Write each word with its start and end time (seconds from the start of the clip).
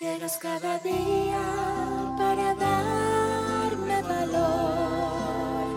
Llegas 0.00 0.38
cada 0.38 0.80
día 0.80 1.38
para 2.18 2.52
darme 2.56 4.02
valor. 4.02 5.68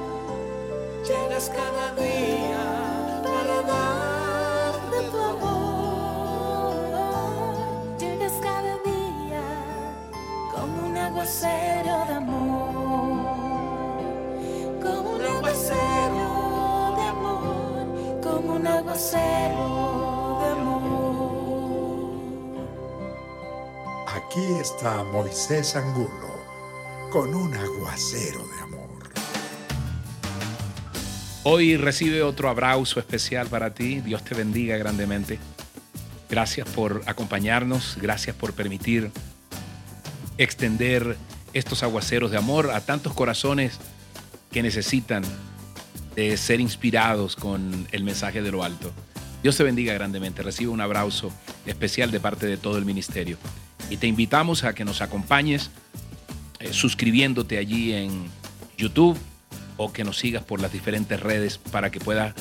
Llegas 1.06 1.52
cada 1.52 1.94
día 1.94 3.22
para 3.24 3.62
darme 3.62 5.02
tu 5.12 5.20
amor. 5.20 6.74
Llegas 8.00 8.34
cada 8.42 8.80
día 8.80 9.44
como 10.52 10.88
un 10.88 10.98
aguacero 10.98 11.67
Aquí 24.38 24.54
está 24.62 25.04
Moisés 25.04 25.76
Angulo 25.76 26.46
con 27.12 27.34
un 27.34 27.56
aguacero 27.56 28.48
de 28.48 28.62
amor. 28.62 29.10
Hoy 31.42 31.76
recibe 31.76 32.22
otro 32.22 32.48
abrazo 32.48 33.00
especial 33.00 33.48
para 33.48 33.74
ti. 33.74 34.00
Dios 34.02 34.24
te 34.24 34.36
bendiga 34.36 34.78
grandemente. 34.78 35.40
Gracias 36.30 36.70
por 36.70 37.02
acompañarnos, 37.08 37.98
gracias 38.00 38.36
por 38.36 38.54
permitir 38.54 39.10
extender 40.38 41.18
estos 41.54 41.82
aguaceros 41.82 42.30
de 42.30 42.38
amor 42.38 42.70
a 42.70 42.82
tantos 42.82 43.16
corazones 43.16 43.80
que 44.52 44.62
necesitan 44.62 45.24
de 46.16 46.38
ser 46.38 46.62
inspirados 46.62 47.36
con 47.36 47.88
el 47.92 48.04
mensaje 48.04 48.44
de 48.44 48.52
lo 48.52 48.64
alto. 48.64 48.94
Dios 49.44 49.56
te 49.56 49.64
bendiga 49.64 49.94
grandemente. 49.94 50.44
Recibe 50.44 50.72
un 50.72 50.82
abrazo 50.82 51.32
especial 51.66 52.12
de 52.12 52.20
parte 52.20 52.48
de 52.48 52.58
todo 52.58 52.78
el 52.78 52.86
ministerio. 52.86 53.38
Y 53.90 53.98
te 53.98 54.08
invitamos 54.08 54.64
a 54.64 54.74
que 54.74 54.84
nos 54.84 55.02
acompañes 55.02 55.70
eh, 56.60 56.74
suscribiéndote 56.74 57.58
allí 57.58 57.94
en 57.94 58.26
YouTube 58.78 59.18
o 59.78 59.94
que 59.94 60.04
nos 60.04 60.18
sigas 60.18 60.44
por 60.44 60.60
las 60.60 60.72
diferentes 60.72 61.20
redes 61.20 61.58
para 61.58 61.92
que 61.92 62.00
pueda 62.00 62.34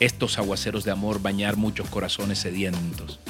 estos 0.00 0.38
aguaceros 0.38 0.84
de 0.84 0.90
amor 0.90 1.22
bañar 1.22 1.56
muchos 1.56 1.88
corazones 1.88 2.40
sedientos. 2.40 3.20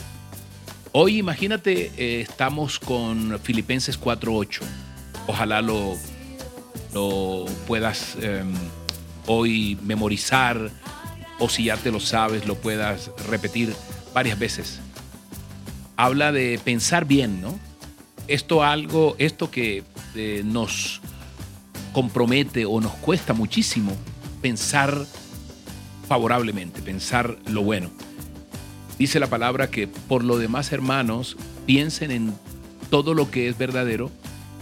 Hoy 0.92 1.19
imagínate, 1.19 1.92
eh, 1.97 2.20
estamos 2.20 2.79
con 2.79 3.39
Filipenses 3.41 4.01
4.8. 4.01 4.61
Ojalá 5.27 5.61
lo, 5.61 5.97
lo 6.95 7.45
puedas 7.67 8.17
eh, 8.20 8.42
hoy 9.27 9.79
memorizar 9.83 10.70
o 11.39 11.49
si 11.49 11.65
ya 11.65 11.77
te 11.77 11.91
lo 11.91 12.01
sabes, 12.01 12.47
lo 12.47 12.55
puedas 12.57 13.11
repetir 13.29 13.75
varias 14.13 14.39
veces. 14.39 14.81
Habla 15.97 16.33
de 16.33 16.61
pensar 16.63 17.05
bien, 17.05 17.41
¿no? 17.41 17.59
Esto 18.27 18.63
algo, 18.63 19.17
esto 19.19 19.51
que 19.51 19.85
eh, 20.15 20.43
nos 20.45 21.01
compromete 21.93 22.65
o 22.65 22.81
nos 22.81 22.93
cuesta 22.95 23.33
muchísimo 23.33 23.97
pensar 24.41 25.07
favorablemente, 26.09 26.83
pensar 26.83 27.37
lo 27.47 27.63
bueno. 27.63 27.91
Dice 28.98 29.19
la 29.19 29.29
palabra 29.29 29.71
que 29.71 29.89
por 29.89 30.23
lo 30.23 30.39
demás, 30.39 30.73
hermanos, 30.73 31.37
piensen 31.67 32.11
en 32.11 32.35
todo 32.91 33.15
lo 33.15 33.31
que 33.31 33.48
es 33.48 33.59
verdadero, 33.59 34.11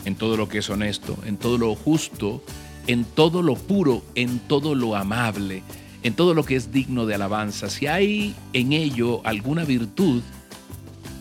en 0.04 0.14
todo 0.16 0.36
lo 0.36 0.48
que 0.48 0.58
es 0.58 0.70
honesto, 0.70 1.16
en 1.26 1.36
todo 1.36 1.58
lo 1.58 1.74
justo, 1.74 2.42
en 2.86 3.04
todo 3.04 3.42
lo 3.42 3.54
puro, 3.54 4.02
en 4.14 4.38
todo 4.40 4.74
lo 4.74 4.96
amable, 4.96 5.62
en 6.02 6.14
todo 6.14 6.34
lo 6.34 6.44
que 6.44 6.56
es 6.56 6.72
digno 6.72 7.06
de 7.06 7.14
alabanza. 7.14 7.70
Si 7.70 7.86
hay 7.86 8.34
en 8.52 8.72
ello 8.72 9.20
alguna 9.24 9.64
virtud, 9.64 10.22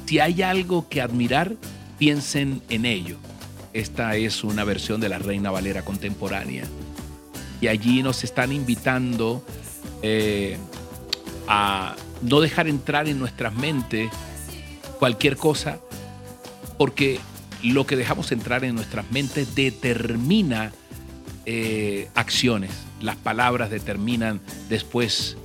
si 0.05 0.19
hay 0.19 0.41
algo 0.41 0.89
que 0.89 1.01
admirar, 1.01 1.55
piensen 1.97 2.61
en 2.69 2.85
ello. 2.85 3.17
Esta 3.73 4.15
es 4.17 4.43
una 4.43 4.63
versión 4.63 4.99
de 4.99 5.07
la 5.07 5.19
Reina 5.19 5.51
Valera 5.51 5.85
contemporánea. 5.85 6.65
Y 7.61 7.67
allí 7.67 8.03
nos 8.03 8.23
están 8.23 8.51
invitando 8.51 9.45
eh, 10.01 10.57
a 11.47 11.95
no 12.21 12.41
dejar 12.41 12.67
entrar 12.67 13.07
en 13.07 13.19
nuestras 13.19 13.53
mentes 13.53 14.11
cualquier 14.99 15.37
cosa, 15.37 15.79
porque 16.77 17.19
lo 17.63 17.85
que 17.85 17.95
dejamos 17.95 18.31
entrar 18.31 18.63
en 18.63 18.75
nuestras 18.75 19.09
mentes 19.11 19.55
determina 19.55 20.73
eh, 21.45 22.09
acciones. 22.15 22.71
Las 23.01 23.15
palabras 23.15 23.69
determinan 23.69 24.39
después 24.69 25.37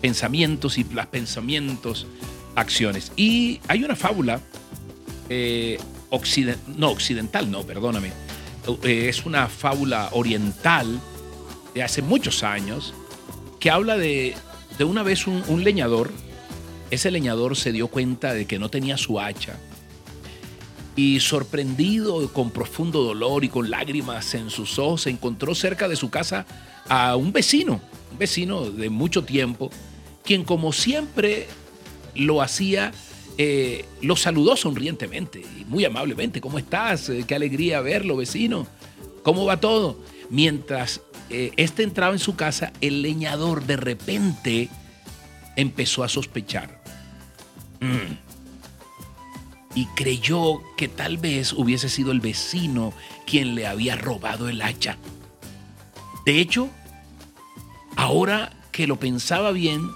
pensamientos 0.00 0.78
y 0.78 0.84
los 0.84 1.06
pensamientos 1.06 2.06
acciones. 2.54 3.12
Y 3.16 3.60
hay 3.68 3.84
una 3.84 3.96
fábula 3.96 4.40
eh, 5.28 5.78
occiden- 6.10 6.58
no 6.76 6.90
occidental, 6.90 7.50
no, 7.50 7.62
perdóname. 7.64 8.12
Eh, 8.82 9.08
es 9.08 9.24
una 9.24 9.48
fábula 9.48 10.08
oriental 10.12 11.00
de 11.74 11.82
hace 11.82 12.02
muchos 12.02 12.42
años 12.42 12.92
que 13.60 13.70
habla 13.70 13.96
de, 13.96 14.34
de 14.78 14.84
una 14.84 15.02
vez 15.02 15.26
un 15.26 15.64
leñador. 15.64 16.10
Ese 16.90 17.10
leñador 17.10 17.56
se 17.56 17.72
dio 17.72 17.88
cuenta 17.88 18.34
de 18.34 18.44
que 18.46 18.58
no 18.58 18.68
tenía 18.68 18.98
su 18.98 19.18
hacha 19.18 19.56
y 20.94 21.20
sorprendido 21.20 22.32
con 22.32 22.50
profundo 22.50 23.02
dolor 23.02 23.44
y 23.44 23.48
con 23.48 23.70
lágrimas 23.70 24.34
en 24.34 24.50
sus 24.50 24.78
ojos, 24.78 25.02
se 25.02 25.10
encontró 25.10 25.54
cerca 25.54 25.88
de 25.88 25.96
su 25.96 26.10
casa 26.10 26.46
a 26.88 27.16
un 27.16 27.32
vecino, 27.32 27.80
un 28.10 28.18
vecino 28.18 28.70
de 28.70 28.90
mucho 28.90 29.24
tiempo, 29.24 29.70
quien 30.24 30.44
como 30.44 30.72
siempre 30.72 31.46
lo 32.14 32.42
hacía, 32.42 32.92
eh, 33.38 33.86
lo 34.02 34.16
saludó 34.16 34.56
sonrientemente 34.56 35.40
y 35.40 35.64
muy 35.64 35.84
amablemente. 35.84 36.40
¿Cómo 36.40 36.58
estás? 36.58 37.08
Eh, 37.08 37.24
qué 37.26 37.34
alegría 37.34 37.80
verlo, 37.80 38.16
vecino. 38.16 38.66
¿Cómo 39.22 39.44
va 39.46 39.58
todo? 39.58 39.98
Mientras 40.28 41.00
eh, 41.30 41.52
este 41.56 41.82
entraba 41.82 42.12
en 42.12 42.18
su 42.18 42.36
casa, 42.36 42.72
el 42.80 43.02
leñador 43.02 43.64
de 43.64 43.76
repente 43.76 44.68
empezó 45.56 46.04
a 46.04 46.08
sospechar. 46.08 46.82
Mm. 47.80 48.31
Y 49.74 49.86
creyó 49.86 50.62
que 50.76 50.88
tal 50.88 51.16
vez 51.16 51.52
hubiese 51.52 51.88
sido 51.88 52.12
el 52.12 52.20
vecino 52.20 52.92
quien 53.26 53.54
le 53.54 53.66
había 53.66 53.96
robado 53.96 54.48
el 54.48 54.60
hacha. 54.60 54.98
De 56.26 56.40
hecho, 56.40 56.68
ahora 57.96 58.52
que 58.70 58.86
lo 58.86 58.98
pensaba 58.98 59.50
bien, 59.50 59.90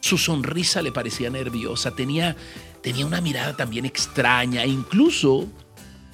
su 0.00 0.18
sonrisa 0.18 0.82
le 0.82 0.92
parecía 0.92 1.30
nerviosa, 1.30 1.94
tenía, 1.94 2.36
tenía 2.82 3.06
una 3.06 3.20
mirada 3.20 3.56
también 3.56 3.84
extraña, 3.84 4.62
e 4.62 4.68
incluso 4.68 5.48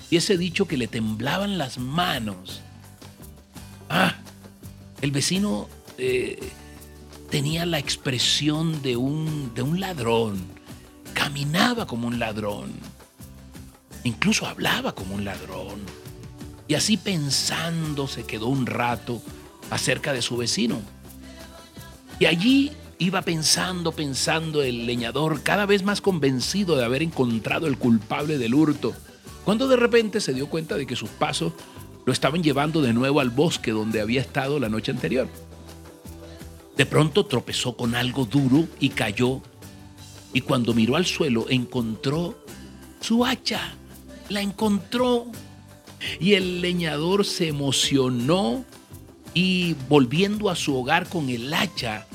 hubiese 0.08 0.36
dicho 0.36 0.66
que 0.66 0.76
le 0.76 0.86
temblaban 0.86 1.58
las 1.58 1.78
manos. 1.78 2.62
Ah, 3.88 4.16
el 5.00 5.10
vecino 5.10 5.68
eh, 5.98 6.38
tenía 7.30 7.66
la 7.66 7.78
expresión 7.78 8.82
de 8.82 8.96
un, 8.96 9.52
de 9.54 9.62
un 9.62 9.80
ladrón, 9.80 10.44
caminaba 11.20 11.86
como 11.86 12.06
un 12.06 12.18
ladrón, 12.18 12.72
incluso 14.04 14.46
hablaba 14.46 14.94
como 14.94 15.14
un 15.14 15.26
ladrón. 15.26 15.80
Y 16.66 16.72
así 16.72 16.96
pensando 16.96 18.08
se 18.08 18.24
quedó 18.24 18.46
un 18.46 18.64
rato 18.64 19.20
acerca 19.68 20.14
de 20.14 20.22
su 20.22 20.38
vecino. 20.38 20.80
Y 22.18 22.24
allí 22.24 22.72
iba 22.96 23.20
pensando, 23.20 23.92
pensando 23.92 24.62
el 24.62 24.86
leñador, 24.86 25.42
cada 25.42 25.66
vez 25.66 25.82
más 25.82 26.00
convencido 26.00 26.74
de 26.74 26.86
haber 26.86 27.02
encontrado 27.02 27.66
el 27.66 27.76
culpable 27.76 28.38
del 28.38 28.54
hurto, 28.54 28.94
cuando 29.44 29.68
de 29.68 29.76
repente 29.76 30.22
se 30.22 30.32
dio 30.32 30.48
cuenta 30.48 30.78
de 30.78 30.86
que 30.86 30.96
sus 30.96 31.10
pasos 31.10 31.52
lo 32.06 32.14
estaban 32.14 32.42
llevando 32.42 32.80
de 32.80 32.94
nuevo 32.94 33.20
al 33.20 33.28
bosque 33.28 33.72
donde 33.72 34.00
había 34.00 34.22
estado 34.22 34.58
la 34.58 34.70
noche 34.70 34.90
anterior. 34.90 35.28
De 36.78 36.86
pronto 36.86 37.26
tropezó 37.26 37.76
con 37.76 37.94
algo 37.94 38.24
duro 38.24 38.66
y 38.78 38.88
cayó, 38.88 39.42
y 40.32 40.40
cuando 40.42 40.74
miró 40.74 40.96
al 40.96 41.06
suelo 41.06 41.46
encontró 41.48 42.44
su 43.00 43.24
hacha, 43.24 43.74
la 44.28 44.40
encontró, 44.40 45.26
y 46.18 46.34
el 46.34 46.60
leñador 46.60 47.24
se 47.24 47.48
emocionó 47.48 48.64
y 49.34 49.74
volviendo 49.88 50.50
a 50.50 50.56
su 50.56 50.76
hogar 50.76 51.08
con 51.08 51.28
el 51.28 51.52
hacha, 51.52 52.06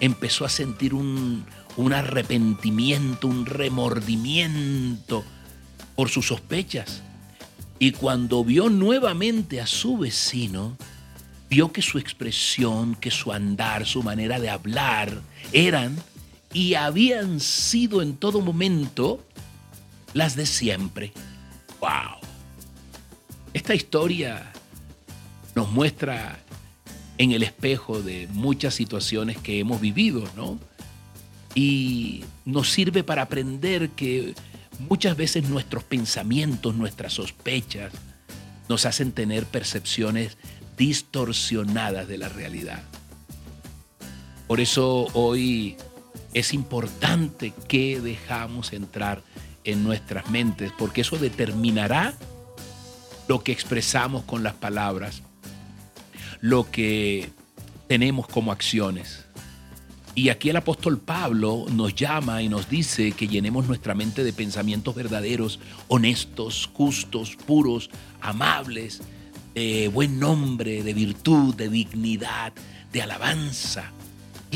empezó 0.00 0.44
a 0.44 0.48
sentir 0.48 0.94
un, 0.94 1.44
un 1.76 1.92
arrepentimiento, 1.92 3.26
un 3.26 3.46
remordimiento 3.46 5.24
por 5.94 6.08
sus 6.08 6.28
sospechas. 6.28 7.02
Y 7.78 7.92
cuando 7.92 8.44
vio 8.44 8.70
nuevamente 8.70 9.60
a 9.60 9.66
su 9.66 9.98
vecino, 9.98 10.76
vio 11.50 11.72
que 11.72 11.82
su 11.82 11.98
expresión, 11.98 12.94
que 12.94 13.10
su 13.10 13.32
andar, 13.32 13.86
su 13.86 14.02
manera 14.02 14.40
de 14.40 14.48
hablar 14.48 15.20
eran 15.52 15.96
y 16.56 16.72
habían 16.72 17.38
sido 17.38 18.00
en 18.00 18.16
todo 18.16 18.40
momento 18.40 19.22
las 20.14 20.36
de 20.36 20.46
siempre. 20.46 21.12
¡Wow! 21.80 22.18
Esta 23.52 23.74
historia 23.74 24.52
nos 25.54 25.70
muestra 25.70 26.38
en 27.18 27.32
el 27.32 27.42
espejo 27.42 28.00
de 28.00 28.26
muchas 28.32 28.72
situaciones 28.72 29.36
que 29.36 29.58
hemos 29.58 29.82
vivido, 29.82 30.24
¿no? 30.34 30.58
Y 31.54 32.24
nos 32.46 32.70
sirve 32.70 33.04
para 33.04 33.20
aprender 33.20 33.90
que 33.90 34.34
muchas 34.78 35.14
veces 35.14 35.50
nuestros 35.50 35.84
pensamientos, 35.84 36.74
nuestras 36.74 37.12
sospechas, 37.12 37.92
nos 38.66 38.86
hacen 38.86 39.12
tener 39.12 39.44
percepciones 39.44 40.38
distorsionadas 40.78 42.08
de 42.08 42.16
la 42.16 42.30
realidad. 42.30 42.82
Por 44.46 44.60
eso 44.60 45.08
hoy 45.12 45.76
es 46.36 46.52
importante 46.52 47.54
que 47.66 47.98
dejamos 47.98 48.74
entrar 48.74 49.22
en 49.64 49.82
nuestras 49.82 50.28
mentes, 50.28 50.70
porque 50.76 51.00
eso 51.00 51.16
determinará 51.16 52.12
lo 53.26 53.42
que 53.42 53.52
expresamos 53.52 54.22
con 54.24 54.42
las 54.42 54.52
palabras, 54.52 55.22
lo 56.42 56.70
que 56.70 57.30
tenemos 57.88 58.28
como 58.28 58.52
acciones. 58.52 59.24
Y 60.14 60.28
aquí 60.28 60.50
el 60.50 60.56
apóstol 60.56 60.98
Pablo 60.98 61.64
nos 61.70 61.94
llama 61.94 62.42
y 62.42 62.50
nos 62.50 62.68
dice 62.68 63.12
que 63.12 63.28
llenemos 63.28 63.66
nuestra 63.66 63.94
mente 63.94 64.22
de 64.22 64.34
pensamientos 64.34 64.94
verdaderos, 64.94 65.58
honestos, 65.88 66.68
justos, 66.74 67.34
puros, 67.46 67.88
amables, 68.20 69.00
de 69.54 69.88
buen 69.88 70.20
nombre, 70.20 70.82
de 70.82 70.92
virtud, 70.92 71.54
de 71.54 71.70
dignidad, 71.70 72.52
de 72.92 73.00
alabanza. 73.00 73.90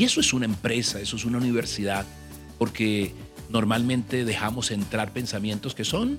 Y 0.01 0.05
eso 0.05 0.19
es 0.19 0.33
una 0.33 0.45
empresa, 0.45 0.99
eso 0.99 1.15
es 1.15 1.25
una 1.25 1.37
universidad, 1.37 2.07
porque 2.57 3.13
normalmente 3.51 4.25
dejamos 4.25 4.71
entrar 4.71 5.13
pensamientos 5.13 5.75
que 5.75 5.85
son 5.85 6.17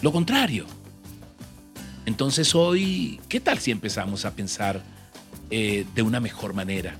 lo 0.00 0.12
contrario. 0.12 0.64
Entonces 2.06 2.54
hoy, 2.54 3.20
¿qué 3.28 3.38
tal 3.38 3.58
si 3.58 3.70
empezamos 3.70 4.24
a 4.24 4.34
pensar 4.34 4.82
eh, 5.50 5.84
de 5.94 6.00
una 6.00 6.20
mejor 6.20 6.54
manera? 6.54 6.96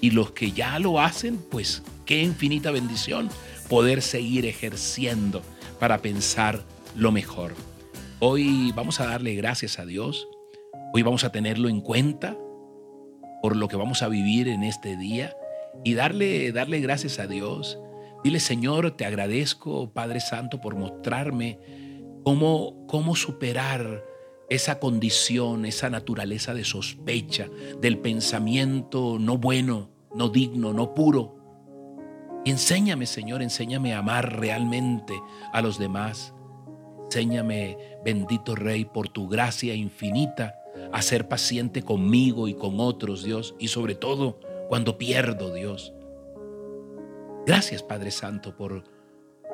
Y 0.00 0.10
los 0.10 0.30
que 0.30 0.52
ya 0.52 0.78
lo 0.78 1.00
hacen, 1.00 1.38
pues 1.50 1.82
qué 2.06 2.22
infinita 2.22 2.70
bendición 2.70 3.28
poder 3.68 4.02
seguir 4.02 4.46
ejerciendo 4.46 5.42
para 5.80 5.98
pensar 5.98 6.64
lo 6.94 7.10
mejor. 7.10 7.56
Hoy 8.20 8.70
vamos 8.76 9.00
a 9.00 9.06
darle 9.06 9.34
gracias 9.34 9.80
a 9.80 9.84
Dios. 9.84 10.28
Hoy 10.94 11.02
vamos 11.02 11.24
a 11.24 11.32
tenerlo 11.32 11.68
en 11.68 11.80
cuenta 11.80 12.36
por 13.42 13.56
lo 13.56 13.68
que 13.68 13.76
vamos 13.76 14.02
a 14.02 14.08
vivir 14.08 14.48
en 14.48 14.62
este 14.62 14.96
día 14.96 15.36
y 15.84 15.94
darle, 15.94 16.52
darle 16.52 16.80
gracias 16.80 17.18
a 17.18 17.26
Dios. 17.26 17.78
Dile, 18.22 18.38
Señor, 18.38 18.92
te 18.92 19.04
agradezco, 19.04 19.92
Padre 19.92 20.20
Santo, 20.20 20.60
por 20.60 20.76
mostrarme 20.76 21.58
cómo, 22.24 22.86
cómo 22.86 23.16
superar 23.16 24.04
esa 24.48 24.78
condición, 24.78 25.64
esa 25.64 25.90
naturaleza 25.90 26.54
de 26.54 26.64
sospecha, 26.64 27.48
del 27.80 27.98
pensamiento 27.98 29.18
no 29.18 29.38
bueno, 29.38 29.90
no 30.14 30.28
digno, 30.28 30.72
no 30.72 30.94
puro. 30.94 31.36
enséñame, 32.44 33.06
Señor, 33.06 33.42
enséñame 33.42 33.94
a 33.94 33.98
amar 33.98 34.38
realmente 34.38 35.14
a 35.52 35.62
los 35.62 35.78
demás. 35.78 36.32
Enséñame, 37.04 37.76
bendito 38.04 38.54
Rey, 38.54 38.84
por 38.84 39.08
tu 39.08 39.28
gracia 39.28 39.74
infinita, 39.74 40.61
a 40.92 41.02
ser 41.02 41.28
paciente 41.28 41.82
conmigo 41.82 42.48
y 42.48 42.54
con 42.54 42.80
otros, 42.80 43.22
Dios, 43.22 43.54
y 43.58 43.68
sobre 43.68 43.94
todo 43.94 44.40
cuando 44.68 44.98
pierdo, 44.98 45.52
Dios. 45.52 45.92
Gracias, 47.46 47.82
Padre 47.82 48.10
Santo, 48.10 48.56
por 48.56 48.84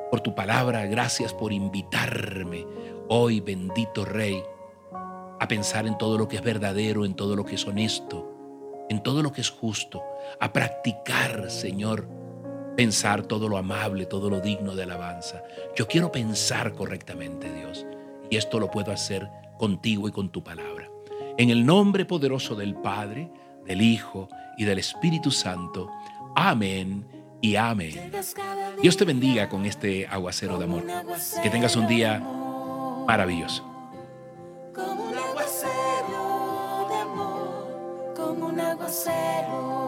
por 0.09 0.21
tu 0.21 0.33
palabra, 0.33 0.85
gracias 0.87 1.33
por 1.33 1.53
invitarme 1.53 2.65
hoy, 3.09 3.41
bendito 3.41 4.05
Rey, 4.05 4.41
a 5.39 5.47
pensar 5.47 5.85
en 5.85 5.97
todo 5.97 6.17
lo 6.17 6.27
que 6.27 6.37
es 6.37 6.41
verdadero, 6.41 7.05
en 7.05 7.13
todo 7.13 7.35
lo 7.35 7.45
que 7.45 7.55
es 7.55 7.67
honesto, 7.67 8.27
en 8.89 9.03
todo 9.03 9.21
lo 9.21 9.31
que 9.31 9.41
es 9.41 9.51
justo, 9.51 10.01
a 10.39 10.51
practicar, 10.51 11.51
Señor, 11.51 12.07
pensar 12.75 13.23
todo 13.23 13.47
lo 13.49 13.57
amable, 13.57 14.07
todo 14.07 14.31
lo 14.31 14.41
digno 14.41 14.75
de 14.75 14.83
alabanza. 14.83 15.43
Yo 15.75 15.87
quiero 15.87 16.11
pensar 16.11 16.73
correctamente, 16.73 17.53
Dios, 17.53 17.85
y 18.31 18.37
esto 18.37 18.59
lo 18.59 18.71
puedo 18.71 18.91
hacer 18.91 19.29
contigo 19.59 20.07
y 20.07 20.11
con 20.11 20.31
tu 20.31 20.43
palabra. 20.43 20.88
En 21.39 21.49
el 21.49 21.65
nombre 21.65 22.03
poderoso 22.03 22.53
del 22.53 22.75
Padre, 22.75 23.31
del 23.63 23.81
Hijo 23.81 24.27
y 24.57 24.65
del 24.65 24.77
Espíritu 24.77 25.31
Santo. 25.31 25.89
Amén 26.35 27.07
y 27.39 27.55
amén. 27.55 28.11
Dios 28.81 28.97
te 28.97 29.05
bendiga 29.05 29.47
con 29.47 29.65
este 29.65 30.05
aguacero 30.05 30.57
de 30.57 30.65
amor. 30.65 30.83
Que 31.41 31.49
tengas 31.49 31.77
un 31.77 31.87
día 31.87 32.19
maravilloso. 33.07 33.63
Como 34.75 35.05
un 35.05 35.17
aguacero 35.17 36.87
de 36.89 36.97
amor, 36.97 38.13
como 38.17 38.47
un 38.47 38.59
aguacero 38.59 39.78